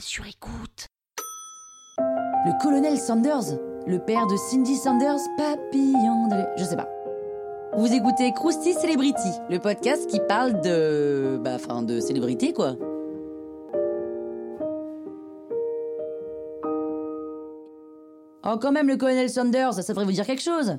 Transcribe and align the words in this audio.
sur 0.00 0.26
écoute. 0.26 0.88
Le 1.98 2.62
colonel 2.62 2.98
Sanders, 2.98 3.58
le 3.86 3.98
père 3.98 4.26
de 4.26 4.36
Cindy 4.36 4.76
Sanders, 4.76 5.18
papillon 5.36 6.28
de... 6.28 6.44
Je 6.56 6.64
sais 6.64 6.76
pas. 6.76 6.88
Vous 7.76 7.92
écoutez 7.92 8.32
Krusty 8.32 8.74
Celebrity, 8.74 9.30
le 9.50 9.58
podcast 9.58 10.08
qui 10.08 10.20
parle 10.20 10.60
de... 10.60 11.38
Bah, 11.42 11.52
enfin, 11.54 11.82
de 11.82 12.00
célébrité, 12.00 12.52
quoi. 12.52 12.76
Oh, 18.44 18.58
quand 18.60 18.72
même, 18.72 18.88
le 18.88 18.96
colonel 18.96 19.28
Sanders, 19.28 19.74
ça 19.74 19.92
devrait 19.92 20.04
vous 20.04 20.12
dire 20.12 20.26
quelque 20.26 20.42
chose. 20.42 20.78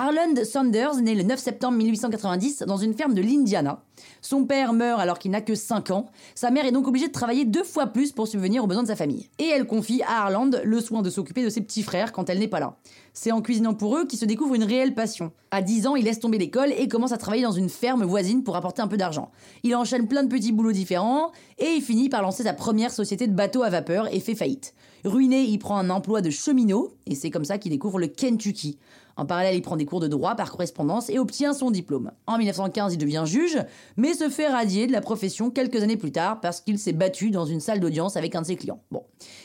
Harland 0.00 0.44
Sanders 0.44 1.02
naît 1.02 1.16
le 1.16 1.24
9 1.24 1.40
septembre 1.40 1.76
1890 1.76 2.62
dans 2.68 2.76
une 2.76 2.94
ferme 2.94 3.14
de 3.14 3.20
l'Indiana. 3.20 3.82
Son 4.22 4.44
père 4.44 4.72
meurt 4.72 5.00
alors 5.00 5.18
qu'il 5.18 5.32
n'a 5.32 5.40
que 5.40 5.56
5 5.56 5.90
ans. 5.90 6.06
Sa 6.36 6.52
mère 6.52 6.66
est 6.66 6.70
donc 6.70 6.86
obligée 6.86 7.08
de 7.08 7.12
travailler 7.12 7.44
deux 7.44 7.64
fois 7.64 7.88
plus 7.88 8.12
pour 8.12 8.28
subvenir 8.28 8.62
aux 8.62 8.68
besoins 8.68 8.84
de 8.84 8.88
sa 8.88 8.94
famille. 8.94 9.28
Et 9.40 9.46
elle 9.46 9.66
confie 9.66 10.02
à 10.02 10.22
Harland 10.22 10.60
le 10.62 10.80
soin 10.80 11.02
de 11.02 11.10
s'occuper 11.10 11.42
de 11.42 11.48
ses 11.48 11.62
petits 11.62 11.82
frères 11.82 12.12
quand 12.12 12.30
elle 12.30 12.38
n'est 12.38 12.46
pas 12.46 12.60
là. 12.60 12.76
C'est 13.20 13.32
en 13.32 13.42
cuisinant 13.42 13.74
pour 13.74 13.96
eux 13.96 14.06
qu'il 14.06 14.16
se 14.16 14.24
découvre 14.24 14.54
une 14.54 14.62
réelle 14.62 14.94
passion. 14.94 15.32
À 15.50 15.60
10 15.60 15.88
ans, 15.88 15.96
il 15.96 16.04
laisse 16.04 16.20
tomber 16.20 16.38
l'école 16.38 16.70
et 16.70 16.86
commence 16.86 17.10
à 17.10 17.16
travailler 17.16 17.42
dans 17.42 17.50
une 17.50 17.68
ferme 17.68 18.04
voisine 18.04 18.44
pour 18.44 18.54
apporter 18.54 18.80
un 18.80 18.86
peu 18.86 18.96
d'argent. 18.96 19.32
Il 19.64 19.74
enchaîne 19.74 20.06
plein 20.06 20.22
de 20.22 20.28
petits 20.28 20.52
boulots 20.52 20.70
différents 20.70 21.32
et 21.58 21.66
il 21.66 21.82
finit 21.82 22.08
par 22.08 22.22
lancer 22.22 22.44
sa 22.44 22.52
première 22.52 22.92
société 22.92 23.26
de 23.26 23.34
bateaux 23.34 23.64
à 23.64 23.70
vapeur 23.70 24.06
et 24.14 24.20
fait 24.20 24.36
faillite. 24.36 24.72
Ruiné, 25.04 25.42
il 25.42 25.58
prend 25.58 25.78
un 25.78 25.90
emploi 25.90 26.20
de 26.20 26.30
cheminot 26.30 26.92
et 27.06 27.16
c'est 27.16 27.30
comme 27.30 27.44
ça 27.44 27.58
qu'il 27.58 27.72
découvre 27.72 27.98
le 27.98 28.06
Kentucky. 28.06 28.78
En 29.18 29.26
parallèle, 29.26 29.56
il 29.56 29.62
prend 29.62 29.76
des 29.76 29.84
cours 29.84 29.98
de 29.98 30.06
droit 30.06 30.36
par 30.36 30.52
correspondance 30.52 31.10
et 31.10 31.18
obtient 31.18 31.52
son 31.52 31.72
diplôme. 31.72 32.12
En 32.28 32.38
1915, 32.38 32.94
il 32.94 32.98
devient 32.98 33.24
juge, 33.26 33.58
mais 33.96 34.14
se 34.14 34.28
fait 34.28 34.46
radier 34.46 34.86
de 34.86 34.92
la 34.92 35.00
profession 35.00 35.50
quelques 35.50 35.82
années 35.82 35.96
plus 35.96 36.12
tard 36.12 36.40
parce 36.40 36.60
qu'il 36.60 36.78
s'est 36.78 36.92
battu 36.92 37.32
dans 37.32 37.44
une 37.44 37.58
salle 37.58 37.80
d'audience 37.80 38.16
avec 38.16 38.36
un 38.36 38.42
de 38.42 38.46
ses 38.46 38.54
clients. 38.54 38.80
Bon. 38.92 39.02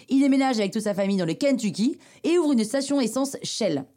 Il 0.09 0.19
déménage 0.19 0.59
avec 0.59 0.71
toute 0.71 0.83
sa 0.83 0.93
famille 0.93 1.17
dans 1.17 1.25
le 1.25 1.33
Kentucky 1.33 1.97
et 2.23 2.37
ouvre 2.37 2.52
une 2.52 2.63
station 2.63 3.02
essence 3.02 3.35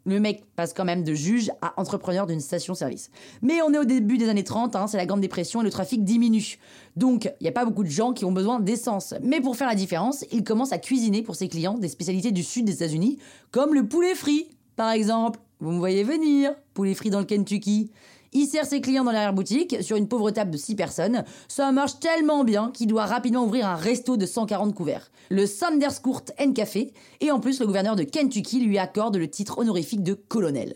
Le 0.05 0.19
mec 0.19 0.43
passe 0.55 0.73
quand 0.73 0.85
même 0.85 1.03
de 1.03 1.13
juge 1.13 1.51
à 1.61 1.79
entrepreneur 1.79 2.27
d'une 2.27 2.39
station-service. 2.39 3.09
Mais 3.41 3.61
on 3.61 3.73
est 3.73 3.77
au 3.77 3.85
début 3.85 4.17
des 4.17 4.29
années 4.29 4.43
30, 4.43 4.75
hein, 4.75 4.87
c'est 4.87 4.97
la 4.97 5.05
Grande 5.05 5.21
Dépression 5.21 5.61
et 5.61 5.63
le 5.63 5.69
trafic 5.69 6.03
diminue. 6.03 6.57
Donc, 6.95 7.25
il 7.39 7.43
n'y 7.43 7.49
a 7.49 7.51
pas 7.51 7.65
beaucoup 7.65 7.83
de 7.83 7.89
gens 7.89 8.13
qui 8.13 8.25
ont 8.25 8.31
besoin 8.31 8.59
d'essence. 8.59 9.13
Mais 9.21 9.41
pour 9.41 9.55
faire 9.55 9.67
la 9.67 9.75
différence, 9.75 10.25
il 10.31 10.43
commence 10.43 10.71
à 10.71 10.77
cuisiner 10.77 11.21
pour 11.21 11.35
ses 11.35 11.47
clients 11.47 11.77
des 11.77 11.89
spécialités 11.89 12.31
du 12.31 12.43
sud 12.43 12.65
des 12.65 12.73
États-Unis, 12.73 13.17
comme 13.51 13.73
le 13.73 13.87
poulet 13.87 14.15
frit, 14.15 14.47
par 14.75 14.91
exemple. 14.91 15.39
Vous 15.59 15.71
me 15.71 15.79
voyez 15.79 16.03
venir, 16.03 16.51
poulet 16.73 16.93
frit 16.93 17.09
dans 17.09 17.19
le 17.19 17.25
Kentucky. 17.25 17.91
Il 18.33 18.45
sert 18.47 18.65
ses 18.65 18.81
clients 18.81 19.03
dans 19.03 19.11
l'arrière-boutique 19.11 19.77
sur 19.81 19.95
une 19.95 20.07
pauvre 20.07 20.31
table 20.31 20.51
de 20.51 20.57
6 20.57 20.75
personnes. 20.75 21.23
Ça 21.47 21.71
marche 21.71 21.99
tellement 21.99 22.43
bien 22.43 22.71
qu'il 22.71 22.87
doit 22.87 23.05
rapidement 23.05 23.45
ouvrir 23.45 23.67
un 23.67 23.75
resto 23.75 24.17
de 24.17 24.25
140 24.25 24.75
couverts. 24.75 25.11
Le 25.29 25.45
Sanders 25.45 26.01
Court 26.01 26.23
and 26.39 26.53
Café. 26.53 26.93
Et 27.21 27.31
en 27.31 27.39
plus, 27.39 27.59
le 27.59 27.67
gouverneur 27.67 27.95
de 27.95 28.03
Kentucky 28.03 28.59
lui 28.59 28.77
accorde 28.77 29.17
le 29.17 29.29
titre 29.29 29.57
honorifique 29.57 30.03
de 30.03 30.13
colonel. 30.13 30.75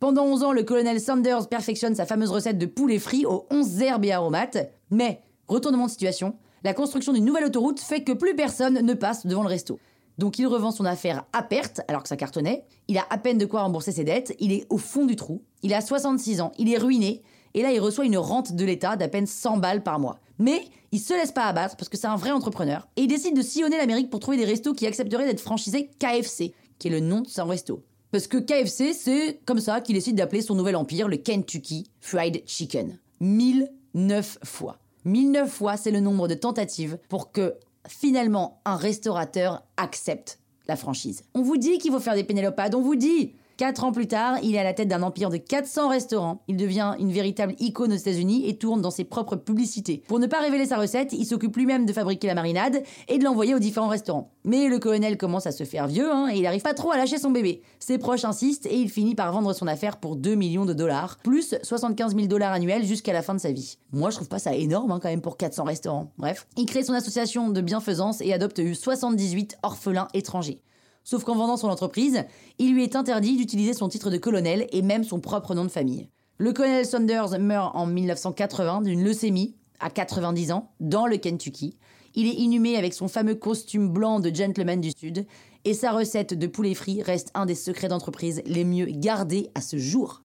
Pendant 0.00 0.24
11 0.24 0.42
ans, 0.44 0.52
le 0.52 0.62
colonel 0.62 1.00
Sanders 1.00 1.48
perfectionne 1.48 1.94
sa 1.94 2.06
fameuse 2.06 2.30
recette 2.30 2.58
de 2.58 2.66
poulet 2.66 2.98
frit 2.98 3.26
aux 3.26 3.46
11 3.50 3.80
herbes 3.82 4.04
et 4.04 4.12
aromates. 4.12 4.70
Mais, 4.90 5.22
retournement 5.48 5.86
de 5.86 5.90
situation, 5.90 6.34
la 6.62 6.74
construction 6.74 7.12
d'une 7.12 7.24
nouvelle 7.24 7.44
autoroute 7.44 7.80
fait 7.80 8.04
que 8.04 8.12
plus 8.12 8.34
personne 8.34 8.80
ne 8.80 8.94
passe 8.94 9.26
devant 9.26 9.42
le 9.42 9.48
resto. 9.48 9.78
Donc 10.18 10.38
il 10.38 10.46
revend 10.46 10.70
son 10.70 10.84
affaire 10.84 11.24
à 11.32 11.42
perte 11.42 11.80
alors 11.88 12.02
que 12.02 12.08
ça 12.08 12.16
cartonnait. 12.16 12.64
Il 12.88 12.98
a 12.98 13.06
à 13.10 13.18
peine 13.18 13.38
de 13.38 13.46
quoi 13.46 13.62
rembourser 13.62 13.92
ses 13.92 14.04
dettes. 14.04 14.34
Il 14.38 14.52
est 14.52 14.66
au 14.70 14.78
fond 14.78 15.06
du 15.06 15.16
trou. 15.16 15.42
Il 15.62 15.74
a 15.74 15.80
66 15.80 16.40
ans. 16.40 16.52
Il 16.58 16.72
est 16.72 16.78
ruiné. 16.78 17.22
Et 17.54 17.62
là, 17.62 17.72
il 17.72 17.80
reçoit 17.80 18.04
une 18.04 18.18
rente 18.18 18.52
de 18.52 18.64
l'État 18.64 18.96
d'à 18.96 19.08
peine 19.08 19.26
100 19.26 19.58
balles 19.58 19.82
par 19.82 19.98
mois. 19.98 20.18
Mais 20.38 20.62
il 20.92 21.00
se 21.00 21.14
laisse 21.14 21.32
pas 21.32 21.44
abattre 21.44 21.76
parce 21.76 21.88
que 21.88 21.96
c'est 21.96 22.06
un 22.06 22.16
vrai 22.16 22.30
entrepreneur. 22.30 22.88
Et 22.96 23.02
il 23.02 23.08
décide 23.08 23.36
de 23.36 23.42
sillonner 23.42 23.76
l'Amérique 23.76 24.10
pour 24.10 24.20
trouver 24.20 24.36
des 24.36 24.44
restos 24.44 24.74
qui 24.74 24.86
accepteraient 24.86 25.26
d'être 25.26 25.40
franchisés 25.40 25.90
KFC, 25.98 26.52
qui 26.78 26.88
est 26.88 26.90
le 26.90 27.00
nom 27.00 27.20
de 27.20 27.28
son 27.28 27.46
resto. 27.46 27.84
Parce 28.10 28.26
que 28.28 28.38
KFC, 28.38 28.92
c'est 28.92 29.40
comme 29.44 29.60
ça 29.60 29.80
qu'il 29.80 29.94
décide 29.94 30.16
d'appeler 30.16 30.40
son 30.40 30.54
nouvel 30.54 30.76
empire 30.76 31.08
le 31.08 31.16
Kentucky 31.16 31.90
Fried 32.00 32.42
Chicken. 32.46 32.98
1009 33.20 34.38
fois. 34.44 34.78
1009 35.04 35.50
fois, 35.50 35.76
c'est 35.76 35.90
le 35.90 36.00
nombre 36.00 36.28
de 36.28 36.34
tentatives 36.34 36.98
pour 37.08 37.32
que 37.32 37.54
finalement 37.88 38.60
un 38.64 38.76
restaurateur 38.76 39.62
accepte 39.76 40.38
la 40.66 40.76
franchise. 40.76 41.24
On 41.34 41.42
vous 41.42 41.56
dit 41.56 41.78
qu'il 41.78 41.92
faut 41.92 42.00
faire 42.00 42.14
des 42.14 42.24
pénélopades, 42.24 42.74
on 42.74 42.80
vous 42.80 42.96
dit 42.96 43.34
Quatre 43.56 43.84
ans 43.84 43.92
plus 43.92 44.08
tard, 44.08 44.38
il 44.42 44.56
est 44.56 44.58
à 44.58 44.64
la 44.64 44.74
tête 44.74 44.88
d'un 44.88 45.04
empire 45.04 45.30
de 45.30 45.36
400 45.36 45.88
restaurants. 45.88 46.42
Il 46.48 46.56
devient 46.56 46.96
une 46.98 47.12
véritable 47.12 47.54
icône 47.60 47.92
aux 47.92 47.96
États-Unis 47.96 48.48
et 48.48 48.58
tourne 48.58 48.80
dans 48.80 48.90
ses 48.90 49.04
propres 49.04 49.36
publicités. 49.36 50.02
Pour 50.08 50.18
ne 50.18 50.26
pas 50.26 50.40
révéler 50.40 50.66
sa 50.66 50.76
recette, 50.76 51.12
il 51.12 51.24
s'occupe 51.24 51.56
lui-même 51.56 51.86
de 51.86 51.92
fabriquer 51.92 52.26
la 52.26 52.34
marinade 52.34 52.82
et 53.06 53.18
de 53.18 53.22
l'envoyer 53.22 53.54
aux 53.54 53.60
différents 53.60 53.86
restaurants. 53.86 54.32
Mais 54.44 54.66
le 54.66 54.80
colonel 54.80 55.16
commence 55.16 55.46
à 55.46 55.52
se 55.52 55.62
faire 55.62 55.86
vieux 55.86 56.10
hein, 56.10 56.28
et 56.32 56.36
il 56.36 56.42
n'arrive 56.42 56.62
pas 56.62 56.74
trop 56.74 56.90
à 56.90 56.96
lâcher 56.96 57.18
son 57.18 57.30
bébé. 57.30 57.62
Ses 57.78 57.98
proches 57.98 58.24
insistent 58.24 58.66
et 58.66 58.76
il 58.76 58.90
finit 58.90 59.14
par 59.14 59.30
vendre 59.30 59.52
son 59.52 59.68
affaire 59.68 59.98
pour 59.98 60.16
2 60.16 60.34
millions 60.34 60.64
de 60.64 60.74
dollars, 60.74 61.18
plus 61.22 61.54
75 61.62 62.16
000 62.16 62.26
dollars 62.26 62.54
annuels 62.54 62.84
jusqu'à 62.84 63.12
la 63.12 63.22
fin 63.22 63.34
de 63.34 63.40
sa 63.40 63.52
vie. 63.52 63.78
Moi, 63.92 64.10
je 64.10 64.16
trouve 64.16 64.28
pas 64.28 64.40
ça 64.40 64.52
énorme 64.52 64.90
hein, 64.90 64.98
quand 65.00 65.10
même 65.10 65.20
pour 65.20 65.36
400 65.36 65.62
restaurants. 65.62 66.10
Bref, 66.18 66.48
il 66.56 66.66
crée 66.66 66.82
son 66.82 66.92
association 66.92 67.50
de 67.50 67.60
bienfaisance 67.60 68.20
et 68.20 68.32
adopte 68.32 68.74
78 68.74 69.58
orphelins 69.62 70.08
étrangers. 70.12 70.60
Sauf 71.04 71.22
qu'en 71.22 71.36
vendant 71.36 71.58
son 71.58 71.68
entreprise, 71.68 72.24
il 72.58 72.72
lui 72.72 72.82
est 72.82 72.96
interdit 72.96 73.36
d'utiliser 73.36 73.74
son 73.74 73.88
titre 73.88 74.10
de 74.10 74.16
colonel 74.16 74.66
et 74.72 74.82
même 74.82 75.04
son 75.04 75.20
propre 75.20 75.54
nom 75.54 75.64
de 75.64 75.70
famille. 75.70 76.08
Le 76.38 76.52
colonel 76.52 76.86
Saunders 76.86 77.38
meurt 77.38 77.76
en 77.76 77.86
1980 77.86 78.82
d'une 78.82 79.04
leucémie, 79.04 79.54
à 79.80 79.90
90 79.90 80.52
ans, 80.52 80.72
dans 80.80 81.06
le 81.06 81.18
Kentucky. 81.18 81.76
Il 82.14 82.26
est 82.26 82.34
inhumé 82.34 82.76
avec 82.76 82.94
son 82.94 83.08
fameux 83.08 83.34
costume 83.34 83.88
blanc 83.88 84.18
de 84.18 84.34
gentleman 84.34 84.80
du 84.80 84.90
Sud, 84.90 85.26
et 85.66 85.74
sa 85.74 85.92
recette 85.92 86.34
de 86.34 86.46
poulet 86.46 86.74
frit 86.74 87.02
reste 87.02 87.30
un 87.34 87.46
des 87.46 87.54
secrets 87.54 87.88
d'entreprise 87.88 88.42
les 88.46 88.64
mieux 88.64 88.86
gardés 88.86 89.50
à 89.54 89.60
ce 89.60 89.76
jour. 89.76 90.22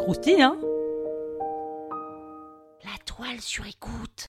Croustille, 0.00 0.42
hein? 0.42 0.58
La 2.84 2.98
toile 3.04 3.40
sur 3.40 3.66
écoute. 3.66 4.28